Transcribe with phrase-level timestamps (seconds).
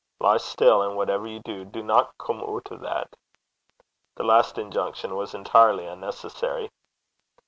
[0.19, 3.15] Lie still, and whatever ye do, dinna come oot o' that.'
[4.15, 6.71] The last injunction was entirely unnecessary.